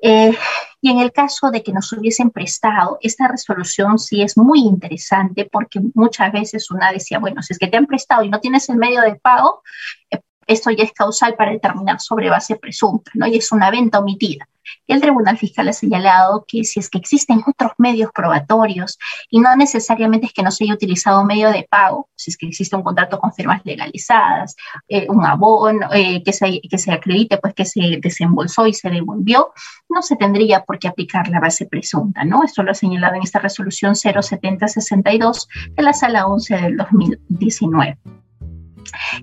[0.00, 0.32] Eh,
[0.80, 5.46] y en el caso de que nos hubiesen prestado, esta resolución sí es muy interesante
[5.50, 8.68] porque muchas veces una decía, bueno, si es que te han prestado y no tienes
[8.68, 9.62] el medio de pago,
[10.10, 13.26] eh, esto ya es causal para determinar sobre base presunta, ¿no?
[13.26, 14.48] Y es una venta omitida.
[14.86, 19.54] El Tribunal Fiscal ha señalado que si es que existen otros medios probatorios y no
[19.56, 22.76] necesariamente es que no se haya utilizado un medio de pago, si es que existe
[22.76, 24.56] un contrato con firmas legalizadas,
[24.88, 28.90] eh, un abono eh, que, se, que se acredite pues que se desembolsó y se
[28.90, 29.52] devolvió,
[29.88, 32.42] no se tendría por qué aplicar la base presunta, ¿no?
[32.42, 37.98] Esto lo ha señalado en esta resolución 07062 de la Sala 11 del 2019.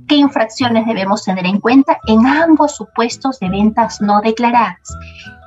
[0.07, 4.79] ¿Qué infracciones debemos tener en cuenta en ambos supuestos de ventas no declaradas?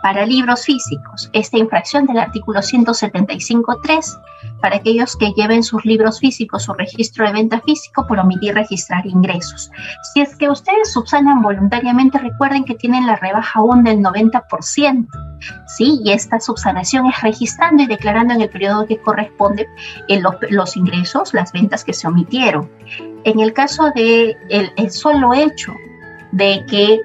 [0.02, 4.20] Para libros físicos, esta infracción del artículo 175.3
[4.60, 9.06] para aquellos que lleven sus libros físicos o registro de venta físico por omitir registrar
[9.06, 9.70] ingresos.
[10.12, 15.06] Si es que ustedes subsanan voluntariamente, recuerden que tienen la rebaja aún del 90%.
[15.66, 16.00] ¿sí?
[16.04, 19.68] Y esta subsanación es registrando y declarando en el periodo que corresponde
[20.08, 22.70] en los, los, ingresos, las ventas que se omitieron.
[23.24, 25.74] En el caso de el, el solo hecho
[26.32, 27.00] de que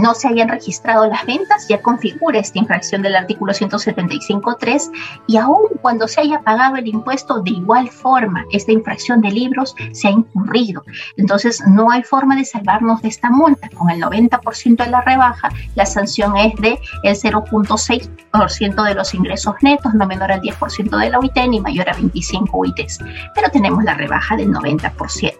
[0.00, 4.90] no se hayan registrado las ventas, ya configura esta infracción del artículo 175.3
[5.26, 9.74] y aun cuando se haya pagado el impuesto, de igual forma, esta infracción de libros
[9.92, 10.84] se ha incurrido.
[11.16, 13.68] Entonces, no hay forma de salvarnos de esta multa.
[13.74, 19.54] Con el 90% de la rebaja, la sanción es de el 0.6% de los ingresos
[19.62, 22.98] netos, no menor al 10% de la UIT ni mayor a 25 UITs.
[23.34, 25.39] Pero tenemos la rebaja del 90%.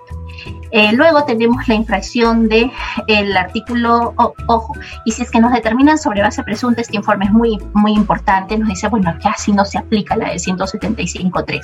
[0.73, 2.71] Eh, luego tenemos la infracción del
[3.07, 4.15] el artículo,
[4.47, 7.93] ojo, y si es que nos determinan sobre base presunta, este informe es muy, muy
[7.93, 11.61] importante, nos dice, bueno, casi no se aplica la de 175.3.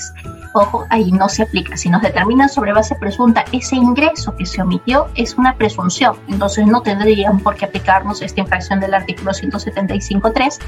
[0.54, 1.76] Ojo, ahí no se aplica.
[1.76, 6.66] Si nos determinan sobre base presunta, ese ingreso que se omitió es una presunción, entonces
[6.66, 10.58] no tendrían por qué aplicarnos esta infracción del artículo 175.3.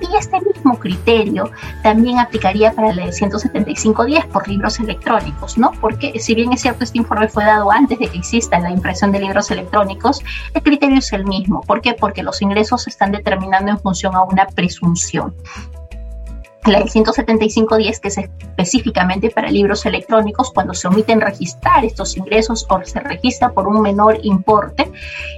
[0.00, 1.50] Y este mismo criterio
[1.82, 5.72] también aplicaría para la de 175.10 por libros electrónicos, ¿no?
[5.80, 8.70] Porque si bien es cierto, este informe fue dado antes, antes de que exista la
[8.70, 10.22] impresión de libros electrónicos,
[10.54, 11.60] el criterio es el mismo.
[11.60, 11.92] ¿Por qué?
[11.92, 15.34] Porque los ingresos se están determinando en función a una presunción
[16.70, 22.66] la del 175.10, que es específicamente para libros electrónicos, cuando se omiten registrar estos ingresos
[22.70, 24.90] o se registra por un menor importe.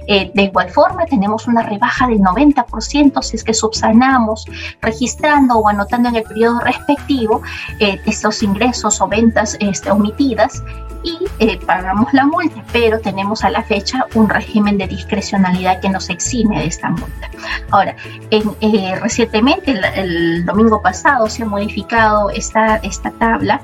[0.07, 4.45] Eh, de igual forma, tenemos una rebaja del 90% si es que subsanamos
[4.81, 7.41] registrando o anotando en el periodo respectivo
[7.79, 10.63] eh, estos ingresos o ventas este, omitidas
[11.07, 15.89] y eh, pagamos la multa, pero tenemos a la fecha un régimen de discrecionalidad que
[15.89, 17.29] nos exime de esta multa.
[17.71, 17.95] Ahora,
[18.29, 23.61] eh, recientemente, el, el, domingo pasado, se ha modificado esta, esta tabla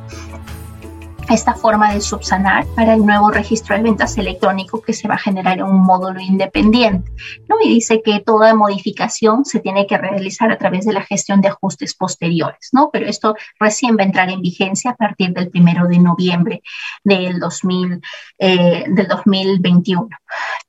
[1.29, 5.19] esta forma de subsanar para el nuevo registro de ventas electrónico que se va a
[5.19, 7.11] generar en un módulo independiente.
[7.47, 7.55] ¿no?
[7.63, 11.49] Y dice que toda modificación se tiene que realizar a través de la gestión de
[11.49, 12.89] ajustes posteriores, ¿no?
[12.91, 16.61] pero esto recién va a entrar en vigencia a partir del primero de noviembre
[17.03, 18.01] del, 2000,
[18.39, 20.09] eh, del 2021.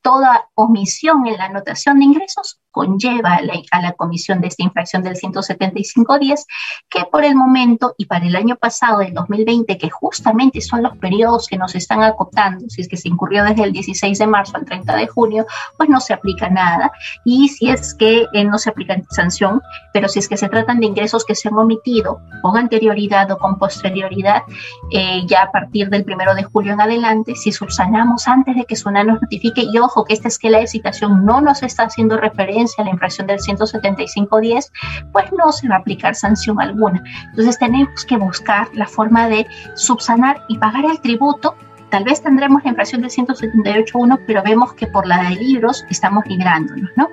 [0.03, 5.05] Toda omisión en la anotación de ingresos conlleva la, a la, comisión de esta infracción
[5.05, 6.45] del 175.10,
[6.91, 10.97] que por el momento y para el año pasado, del 2020, que justamente son los
[10.99, 14.57] periodos que nos están acotando, si es que se incurrió desde el 16 de marzo
[14.57, 16.91] al 30 de junio, pues no se aplica nada.
[17.25, 20.81] Y si es que eh, no se aplica sanción, pero si es que se tratan
[20.81, 24.43] de ingresos que se han omitido con anterioridad o con posterioridad,
[24.91, 28.75] eh, ya a partir del 1 de julio en adelante, si subsanamos antes de que
[28.75, 32.64] SUNA nos notifique, y ojo que esta esquela de citación no nos está haciendo referencia
[32.79, 34.71] a la infracción del 175.10,
[35.13, 37.03] pues no se va a aplicar sanción alguna.
[37.31, 41.57] Entonces tenemos que buscar la forma de subsanar y pagar el tributo
[41.95, 46.27] tal vez tendremos la infracción del 178.1, pero vemos que por la de libros estamos
[46.27, 47.09] librándonos, ¿no?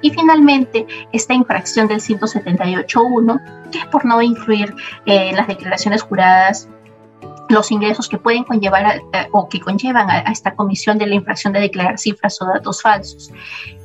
[0.00, 4.74] Y finalmente, esta infracción del 178.1, que es por no incluir
[5.06, 6.68] eh, las declaraciones juradas
[7.48, 11.60] los ingresos que pueden conllevar o que conllevan a, esta comisión de la infracción de
[11.60, 13.30] declarar cifras o datos falsos.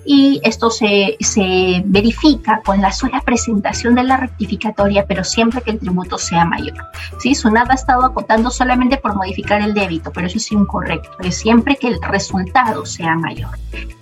[0.06, 5.72] Y esto se, se, verifica con la sola presentación de la rectificatoria, pero siempre que
[5.72, 6.78] el tributo sea mayor.
[7.20, 7.36] ¿sí?
[7.36, 11.76] SUNAT ha estado acotando solamente por modificar el débito, pero eso es incorrecto, es siempre
[11.76, 13.50] que el resultado sea mayor.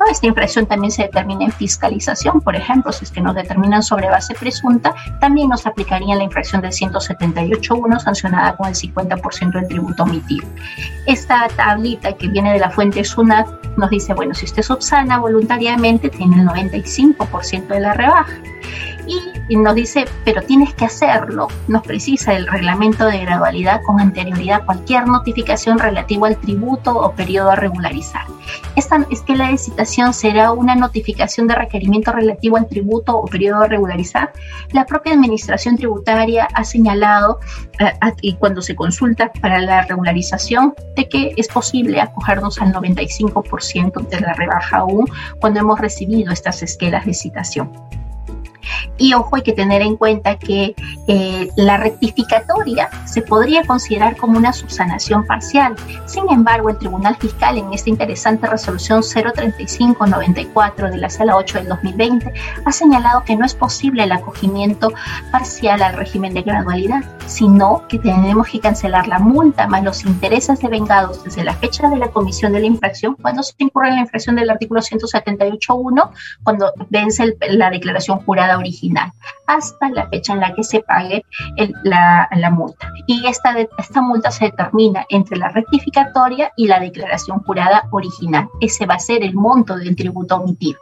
[0.09, 4.07] Esta infracción también se determina en fiscalización, por ejemplo, si es que nos determinan sobre
[4.09, 10.03] base presunta, también nos aplicaría la infracción del 178.1 sancionada con el 50% del tributo
[10.03, 10.47] omitido.
[11.05, 15.86] Esta tablita que viene de la fuente SUNAT nos dice, bueno, si usted subsana voluntariamente,
[15.95, 18.41] tiene el 95% de la rebaja
[19.49, 21.47] y nos dice, pero tienes que hacerlo.
[21.67, 27.51] Nos precisa el reglamento de gradualidad con anterioridad cualquier notificación relativa al tributo o periodo
[27.51, 28.25] a regularizar.
[28.75, 33.67] Esta esquela de citación será una notificación de requerimiento relativo al tributo o periodo a
[33.67, 34.31] regularizar.
[34.71, 37.39] La propia Administración Tributaria ha señalado,
[37.79, 44.07] eh, y cuando se consulta para la regularización, de que es posible acogernos al 95%
[44.07, 45.05] de la rebaja aún
[45.39, 47.71] cuando hemos recibido estas esquelas de citación.
[48.97, 50.75] Y ojo, hay que tener en cuenta que
[51.07, 55.75] eh, la rectificatoria se podría considerar como una subsanación parcial.
[56.05, 61.67] Sin embargo, el Tribunal Fiscal en esta interesante resolución 03594 de la Sala 8 del
[61.69, 62.33] 2020
[62.65, 64.91] ha señalado que no es posible el acogimiento
[65.31, 70.59] parcial al régimen de gradualidad, sino que tenemos que cancelar la multa más los intereses
[70.59, 74.01] devengados desde la fecha de la comisión de la infracción cuando se incurre en la
[74.01, 76.09] infracción del artículo 178.1,
[76.43, 79.11] cuando vence la declaración jurada original
[79.47, 81.25] hasta la fecha en la que se pague
[81.83, 82.91] la, multa.
[83.07, 88.49] Y esta, esta multa se determina entre la rectificatoria y la declaración jurada original.
[88.61, 90.79] Ese va a ser el monto del tributo omitido.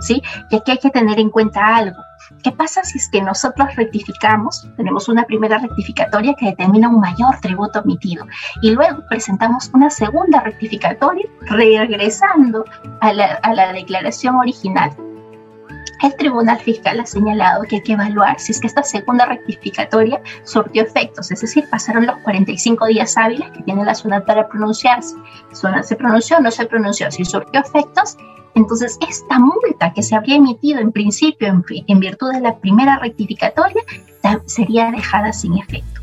[0.00, 0.22] ¿sí?
[0.50, 1.96] Y aquí hay que tener en cuenta algo.
[2.42, 7.38] ¿Qué pasa si es que nosotros rectificamos, tenemos una primera rectificatoria que determina un mayor
[7.40, 8.26] tributo omitido
[8.62, 12.64] y luego presentamos una segunda rectificatoria regresando
[13.00, 14.90] a la, a la declaración original?
[16.02, 20.20] El Tribunal Fiscal ha señalado que hay que evaluar si es que esta segunda rectificatoria
[20.44, 25.16] surtió efectos, es decir, pasaron los 45 días hábiles que tiene la zona para pronunciarse.
[25.52, 27.10] ¿Zona se pronunció no se pronunció?
[27.10, 28.16] Si surtió efectos,
[28.54, 32.98] entonces esta multa que se habría emitido en principio en, en virtud de la primera
[32.98, 33.82] rectificatoria
[34.46, 36.00] sería dejada sin efecto.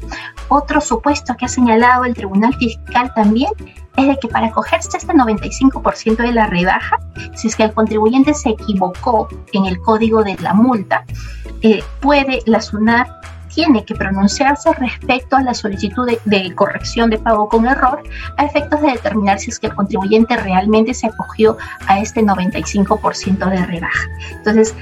[0.49, 3.51] Otro supuesto que ha señalado el Tribunal Fiscal también
[3.97, 6.99] es de que para acogerse este 95% de la rebaja,
[7.36, 11.06] si es que el contribuyente se equivocó en el código de la multa,
[11.62, 13.08] eh, puede la SUNAT
[13.53, 18.01] tiene que pronunciarse respecto a la solicitud de, de, corrección de pago con error
[18.38, 23.49] a efectos de determinar si es que el contribuyente realmente se acogió a este 95%
[23.49, 24.08] de rebaja.
[24.32, 24.73] Entonces,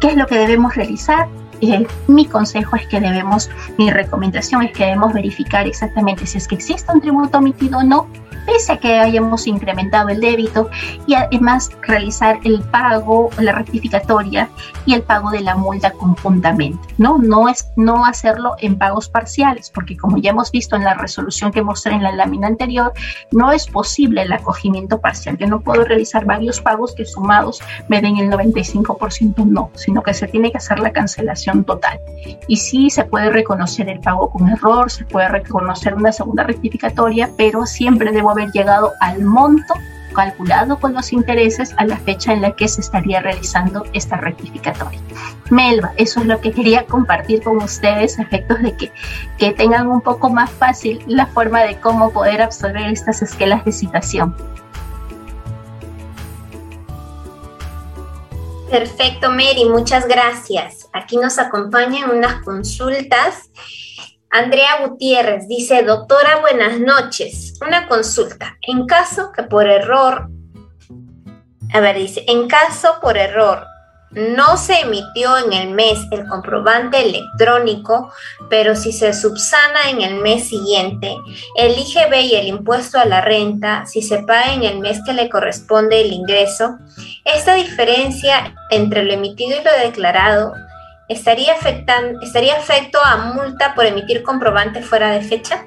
[0.00, 1.26] ¿qué es lo que debemos realizar?
[1.60, 6.48] Eh, mi consejo es que debemos, mi recomendación es que debemos verificar exactamente si es
[6.48, 8.06] que existe un tributo omitido o no
[8.46, 10.70] pese a que hayamos incrementado el débito
[11.06, 14.48] y además realizar el pago, la rectificatoria
[14.86, 17.18] y el pago de la multa conjuntamente, ¿no?
[17.18, 21.52] No es no hacerlo en pagos parciales, porque como ya hemos visto en la resolución
[21.52, 22.92] que mostré en la lámina anterior,
[23.32, 25.36] no es posible el acogimiento parcial.
[25.38, 30.14] Yo no puedo realizar varios pagos que sumados me den el 95%, no, sino que
[30.14, 32.00] se tiene que hacer la cancelación total.
[32.46, 37.30] Y sí se puede reconocer el pago con error, se puede reconocer una segunda rectificatoria,
[37.36, 39.74] pero siempre debo haber llegado al monto
[40.14, 45.00] calculado con los intereses a la fecha en la que se estaría realizando esta rectificatoria.
[45.50, 48.92] Melba, eso es lo que quería compartir con ustedes, efectos de que,
[49.38, 53.72] que tengan un poco más fácil la forma de cómo poder absorber estas esquelas de
[53.72, 54.34] citación.
[58.70, 60.88] Perfecto, Mary, muchas gracias.
[60.92, 63.50] Aquí nos acompañan unas consultas
[64.32, 67.54] Andrea Gutiérrez dice, doctora, buenas noches.
[67.66, 68.56] Una consulta.
[68.62, 70.28] En caso que por error,
[71.72, 73.66] a ver, dice, en caso por error
[74.10, 78.12] no se emitió en el mes el comprobante electrónico,
[78.48, 81.16] pero si se subsana en el mes siguiente,
[81.56, 85.12] el IGB y el impuesto a la renta, si se paga en el mes que
[85.12, 86.78] le corresponde el ingreso,
[87.24, 90.52] esta diferencia entre lo emitido y lo declarado
[91.08, 95.66] estaría, afectando, estaría afecto a multa por emitir comprobante fuera de fecha.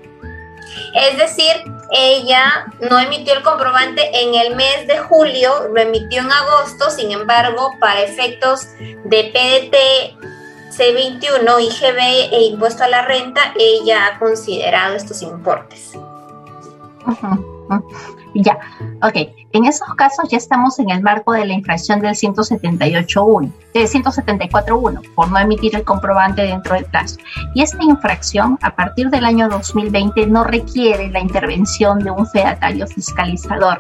[0.94, 1.54] Es decir,
[1.92, 7.12] ella no emitió el comprobante en el mes de julio, lo emitió en agosto, sin
[7.12, 8.68] embargo, para efectos
[9.06, 10.34] de PDT
[10.76, 15.92] C21, IGB e impuesto a la renta, ella ha considerado estos importes.
[18.34, 18.58] Ya,
[19.04, 19.43] ok.
[19.54, 25.14] En esos casos ya estamos en el marco de la infracción del 178.1, de 174.1,
[25.14, 27.18] por no emitir el comprobante dentro del plazo.
[27.54, 32.88] Y esta infracción, a partir del año 2020, no requiere la intervención de un fedatario
[32.88, 33.78] fiscalizador.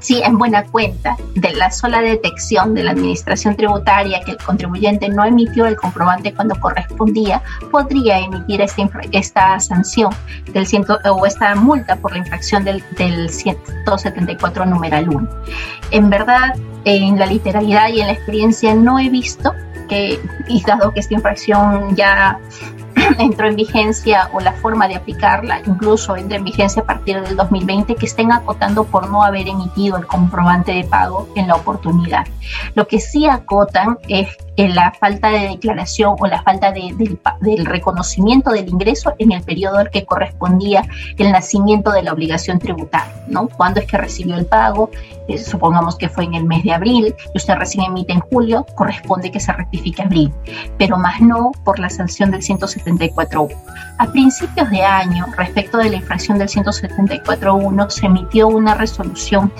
[0.00, 5.08] Sí, en buena cuenta de la sola detección de la administración tributaria que el contribuyente
[5.08, 10.12] no emitió el comprobante cuando correspondía, podría emitir esta, esta sanción
[10.52, 15.28] del ciento, o esta multa por la infracción del, del 174 numeral 1.
[15.92, 19.54] En verdad, en la literalidad y en la experiencia no he visto
[19.88, 22.38] que, y dado que esta infracción ya
[23.18, 27.36] entró en vigencia o la forma de aplicarla incluso entra en vigencia a partir del
[27.36, 32.26] 2020 que estén acotando por no haber emitido el comprobante de pago en la oportunidad.
[32.74, 36.94] Lo que sí acotan es la falta de declaración o la falta de,
[37.40, 40.84] del, reconocimiento del ingreso en el periodo al que correspondía
[41.18, 43.48] el nacimiento de la obligación tributaria, ¿no?
[43.48, 44.90] ¿Cuándo es que recibió el pago?
[45.28, 48.66] Eh, supongamos que fue en el mes de abril y usted recién emite en julio,
[48.74, 50.32] corresponde que se rectifique abril,
[50.78, 52.42] pero más no por la sanción del
[52.98, 53.56] 174.1.
[53.98, 59.52] A principios de año, respecto de la infracción del 174.1, se emitió una resolución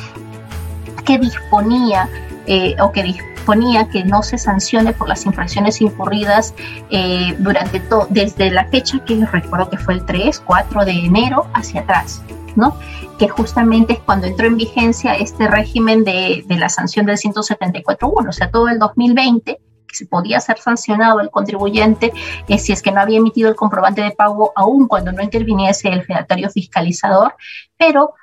[1.05, 2.09] que disponía
[2.47, 6.55] eh, o que disponía ponía que no se sancione por las infracciones incurridas
[6.91, 11.83] eh, durante desde la fecha que recuerdo que fue el 3, 4 de enero hacia
[11.83, 12.23] atrás.
[12.55, 12.77] ¿no?
[13.19, 18.29] que justamente es cuando entró en vigencia este régimen de, de la sanción del 174.1,
[18.29, 19.72] o sea, todo el 2020 que se
[20.09, 22.13] podía ser sancionado el contribuyente
[22.49, 25.89] eh, si es que no había emitido el comprobante de pago aún cuando no interviniese
[25.89, 27.35] el fedatario fiscalizador,
[27.77, 28.15] pero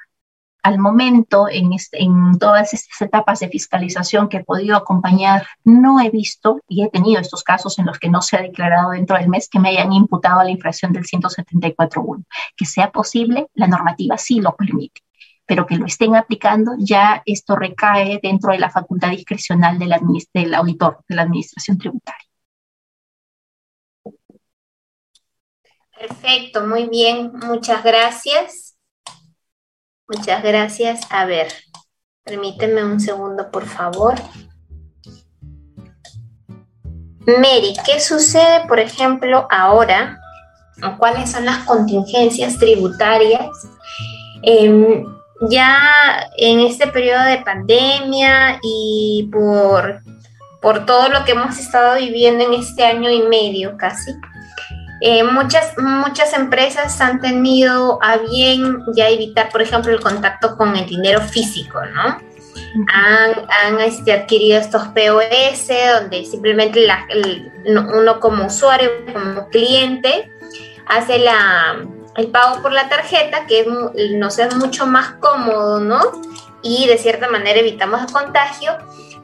[0.62, 6.10] al momento, en, en, todas estas etapas de fiscalización que he podido acompañar, no he
[6.10, 9.30] visto y he tenido estos casos en los que no se ha declarado dentro del
[9.30, 12.26] mes que me hayan imputado la infracción del 174.1.
[12.56, 15.02] Que sea posible, la normativa sí lo permite,
[15.50, 19.94] pero que lo estén aplicando, ya esto recae dentro de la facultad discrecional del,
[20.54, 22.28] auditor de la administración tributaria.
[25.98, 28.78] Perfecto, muy bien, muchas gracias.
[30.08, 31.02] Muchas gracias.
[31.10, 31.52] A ver,
[32.24, 34.14] permíteme un segundo, por favor.
[37.26, 40.20] Mary, ¿qué sucede, por ejemplo, ahora?
[41.00, 43.50] ¿Cuáles son las contingencias tributarias?
[44.44, 50.02] Em, ya en este periodo de pandemia y por,
[50.62, 54.12] por todo lo que hemos estado viviendo en este año y medio casi,
[55.02, 60.76] eh, muchas, muchas empresas han tenido a bien ya evitar, por ejemplo, el contacto con
[60.76, 62.18] el dinero físico, ¿no?
[62.94, 65.70] Han, este, adquirido estos POS
[66.02, 66.86] donde simplemente
[67.66, 70.30] uno como usuario, como cliente,
[70.86, 71.78] hace la,
[72.20, 73.66] el pago por la tarjeta, que
[74.16, 76.00] nos es mucho más cómodo, ¿no?
[76.62, 78.78] Y de cierta manera evitamos el contagio,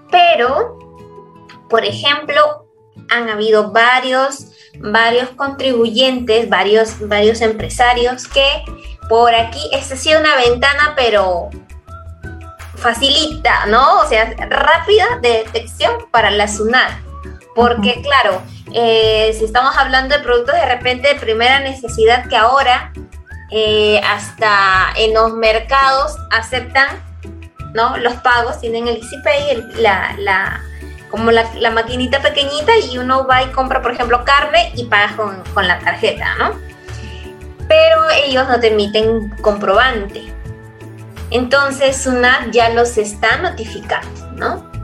[0.10, 0.80] pero,
[1.70, 2.68] por ejemplo,
[3.10, 8.64] han habido varios varios contribuyentes, varios, varios empresarios que
[9.08, 11.50] por aquí, esta ha sido una ventana, pero
[12.76, 14.02] facilita, ¿no?
[14.02, 17.05] O sea, rápida de detección para la SUNAT.
[17.56, 18.42] Porque, claro,
[18.74, 22.92] eh, si estamos hablando de productos de repente de primera necesidad que ahora
[23.52, 26.88] eh, hasta en los mercados aceptan,
[27.74, 27.98] ¿no?
[27.98, 30.62] Los pagos, tienen el EasyPay, la, la
[31.16, 35.66] como la, maquinita pequeñita y uno va y compra, por ejemplo, carne y paga con,
[35.68, 36.60] la tarjeta, ¿no?
[37.70, 40.34] Pero ellos no te emiten comprobante.
[41.32, 44.75] Entonces, una ya los está notificando, ¿no?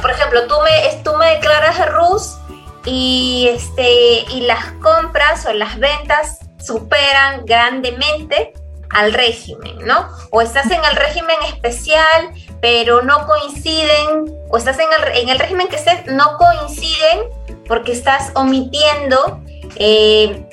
[0.00, 2.38] Por ejemplo, tú me, tú me declaras RUS
[2.84, 8.52] y, este, y las compras o las ventas superan grandemente
[8.90, 10.08] al régimen, ¿no?
[10.30, 12.30] O estás en el régimen especial,
[12.60, 17.20] pero no coinciden, o estás en el, en el régimen que estés, no coinciden
[17.66, 19.42] porque estás omitiendo
[19.76, 20.48] eh,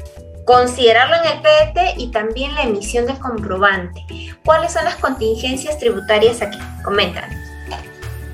[0.46, 4.06] considerarlo en el PET y también la emisión del comprobante.
[4.44, 6.60] ¿Cuáles son las contingencias tributarias aquí?
[6.84, 7.45] Coméntanos.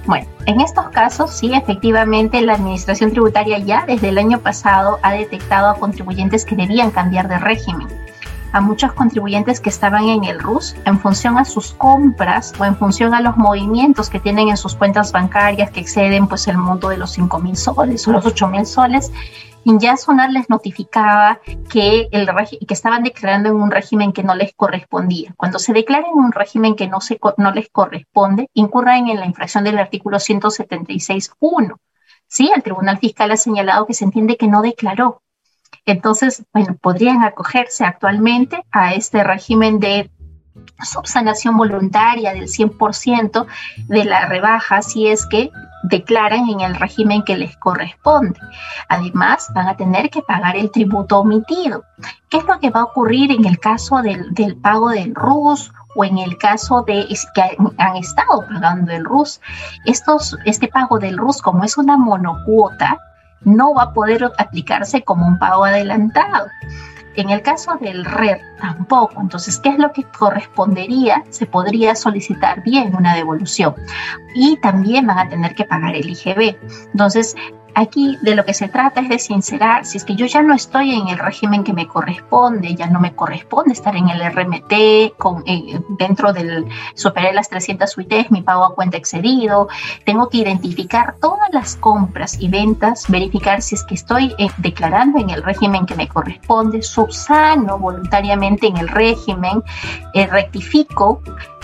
[0.06, 5.14] Bueno, en estos casos sí, efectivamente, la Administración Tributaria ya desde el año pasado ha
[5.14, 7.88] detectado a contribuyentes que debían cambiar de régimen
[8.54, 12.76] a muchos contribuyentes que estaban en el RUS en función a sus compras o en
[12.76, 16.90] función a los movimientos que tienen en sus cuentas bancarias que exceden pues el monto
[16.90, 19.12] de los 5 mil soles o los 8 mil soles.
[19.66, 21.40] Ya Sonar les notificaba
[21.70, 22.28] que, el
[22.68, 25.34] que estaban declarando en un régimen que no les correspondía.
[25.38, 29.26] Cuando se declara en un régimen que no, se, no les corresponde, incurren en la
[29.26, 31.76] infracción del artículo 176.1.
[32.28, 32.52] ¿Sí?
[32.56, 35.22] El Tribunal Fiscal ha señalado que se entiende que no declaró
[35.86, 40.12] entonces, bueno, podrían acogerse actualmente a este régimen de
[40.84, 43.46] subsanación voluntaria del 100%
[43.88, 45.52] de la rebaja si es que
[45.84, 48.40] declaran en el régimen que les corresponde.
[48.90, 51.84] Además, van a tener que pagar el tributo omitido.
[52.30, 56.06] ¿Qué es lo que va a ocurrir en el caso del, pago del RUS o
[56.06, 59.42] en el caso de que han estado pagando el RUS,
[59.86, 62.98] este pago del RUS, como es una monocuota,
[63.42, 66.48] no va a poder aplicarse como un pago adelantado.
[67.16, 69.20] En el caso del RER tampoco.
[69.20, 71.24] Entonces, ¿qué es lo que correspondería?
[71.30, 73.76] Se podría solicitar bien una devolución.
[74.34, 76.56] Y también van a tener que pagar el IGB.
[76.92, 77.36] Entonces,
[77.74, 80.54] Aquí de lo que se trata es de sincerar, si es que yo ya no
[80.54, 84.72] estoy en el régimen que me corresponde, ya no me corresponde estar en el RMT,
[84.72, 86.66] eh, dentro del,
[86.96, 89.70] superé las 300 UITs, mi pago a cuenta excedido,
[90.06, 95.20] tengo que identificar todas las compras y ventas, verificar si es que estoy eh, declarando
[95.20, 99.64] en el régimen que me corresponde, subsano voluntariamente en el régimen,
[100.14, 101.22] eh, rectifico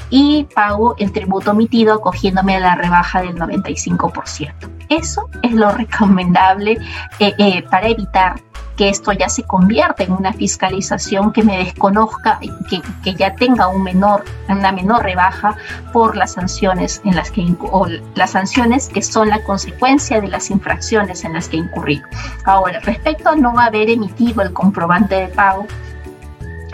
[0.10, 4.77] y pago el tributo omitido acogiéndome a la rebaja del 95%.
[4.90, 6.78] Eso es lo recomendable
[7.20, 8.40] eh, eh, para evitar
[8.78, 13.68] que esto ya se convierta en una fiscalización que me desconozca, que, que ya tenga
[13.68, 15.58] un menor, una menor rebaja
[15.92, 20.52] por las sanciones en las que o las sanciones que son la consecuencia de las
[20.52, 22.02] infracciones en las que incurrí.
[22.46, 25.66] Ahora, respecto a no haber emitido el comprobante de pago,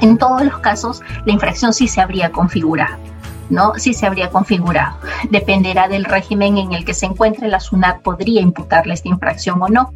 [0.01, 3.12] en todos los casos la infracción sí se habría configurado.
[3.50, 3.74] ¿No?
[3.76, 4.98] Si se habría configurado.
[5.30, 9.68] Dependerá del régimen en el que se encuentre, la SUNAT podría imputarle esta infracción o
[9.68, 9.94] no.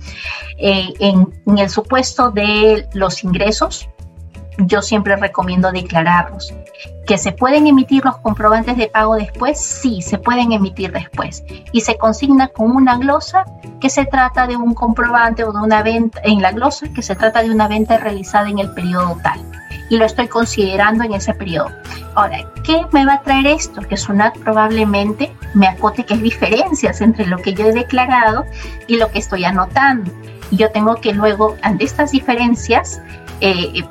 [0.58, 3.90] Eh, en, el supuesto de los ingresos,
[4.60, 6.54] yo siempre recomiendo declararlos.
[7.06, 9.60] ¿Que se pueden emitir los comprobantes de pago después?
[9.60, 11.44] Sí, se pueden emitir después.
[11.72, 13.46] Y se consigna con una glosa
[13.80, 17.16] que se trata de un comprobante o de una venta, en la glosa que se
[17.16, 19.40] trata de una venta realizada en el periodo tal
[19.90, 21.72] y lo estoy considerando en ese periodo.
[22.16, 23.82] Ahora, ¿qué me va a traer esto?
[23.82, 28.46] Que SUNAT probablemente me acote que hay diferencias entre lo que yo he declarado
[28.88, 30.12] y lo que estoy anotando.
[30.52, 33.02] Y yo tengo que luego, ante estas diferencias,
[33.42, 33.84] eh,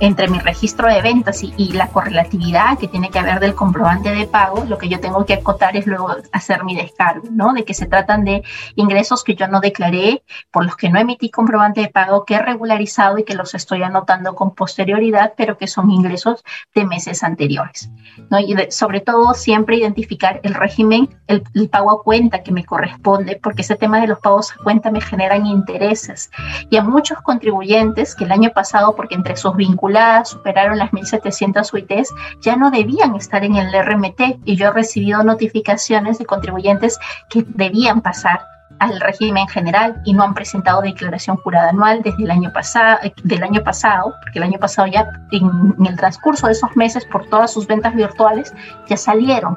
[0.00, 4.26] entre mi registro de ventas y, la correlatividad que tiene que haber del comprobante de
[4.26, 7.52] pago, lo que yo tengo que acotar es luego hacer mi descargo, ¿no?
[7.52, 8.44] De que se tratan de
[8.76, 10.22] ingresos que yo no declaré,
[10.52, 13.82] por los que no emití comprobante de pago, que he regularizado y que los estoy
[13.82, 17.90] anotando con posterioridad, pero que son ingresos de meses anteriores,
[18.30, 18.38] ¿no?
[18.38, 23.40] Y sobre todo siempre identificar el régimen, el, el pago a cuenta que me corresponde,
[23.42, 26.30] porque ese tema de los pagos a cuenta me generan intereses.
[26.70, 29.83] Y a muchos contribuyentes que el año pasado, porque entre sus vínculos
[30.24, 35.22] superaron las 1.700 UITs, ya no debían estar en el RMT y yo he recibido
[35.22, 38.40] notificaciones de contribuyentes que debían pasar
[38.78, 43.42] al régimen general y no han presentado declaración jurada anual desde el año pasado, del
[43.42, 47.52] año pasado, porque el año pasado ya en, el transcurso de esos meses por todas
[47.52, 48.52] sus ventas virtuales
[48.88, 49.56] ya salieron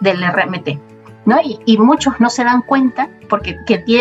[0.00, 0.78] del RMT.
[1.24, 1.38] ¿No?
[1.40, 3.56] Y, muchos no se dan cuenta porque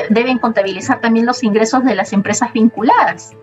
[0.10, 3.36] deben contabilizar también los ingresos de las empresas vinculadas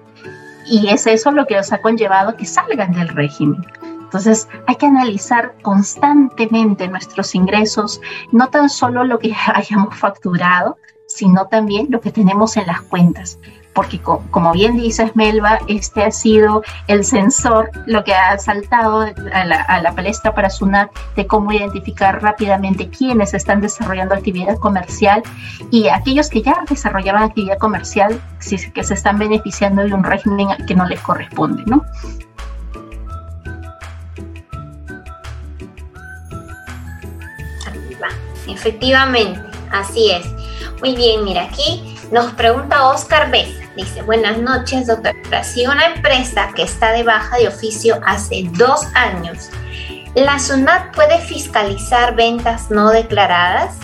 [0.68, 3.64] y es eso lo que los ha conllevado que salgan del régimen.
[3.82, 8.00] Entonces hay que analizar constantemente nuestros ingresos,
[8.32, 13.38] no tan solo lo que hayamos facturado, sino también lo que tenemos en las cuentas
[13.79, 19.03] porque como bien dices Melba, este ha sido el sensor, lo que ha saltado
[19.33, 25.22] a la, palestra para SUNAT de cómo identificar rápidamente quiénes están desarrollando actividad comercial
[25.70, 30.49] y aquellos que ya desarrollaban actividad comercial, si que se están beneficiando de un régimen
[30.66, 31.85] que no les corresponde, ¿no?
[38.49, 40.26] Efectivamente, así es.
[40.81, 43.67] Muy bien, mira, aquí nos pregunta Oscar Besa.
[43.79, 45.45] Dice, buenas noches, doctora.
[45.45, 49.51] Si una empresa que está de baja de oficio hace dos años,
[50.16, 53.76] ¿la SUNAT puede fiscalizar ventas no declaradas?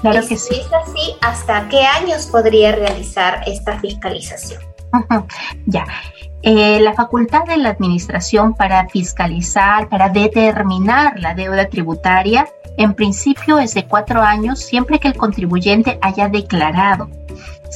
[0.00, 0.54] Claro que sí.
[0.54, 4.62] Si es así, ¿hasta qué años podría realizar esta fiscalización?
[5.66, 5.84] Ya.
[6.40, 12.48] Eh, la facultad de la administración para fiscalizar, para determinar la deuda tributaria,
[12.78, 17.10] en principio es de cuatro años siempre que el contribuyente haya declarado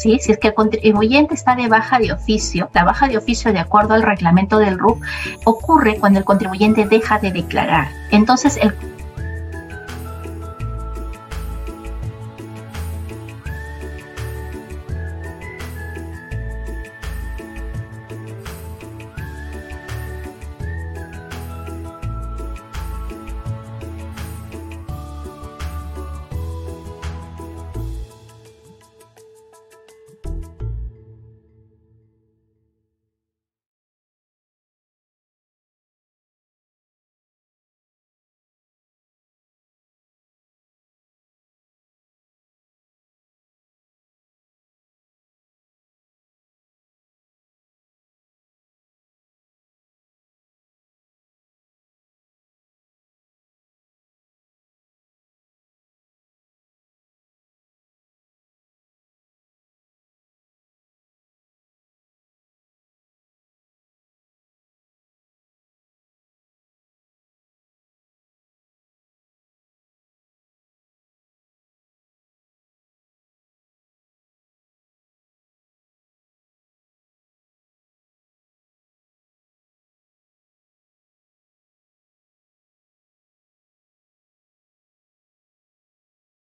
[0.01, 3.59] si es que el contribuyente está de baja de oficio, la baja de oficio de
[3.59, 5.05] acuerdo al reglamento del RUC
[5.45, 7.89] ocurre cuando el contribuyente deja de declarar.
[8.11, 8.59] Entonces,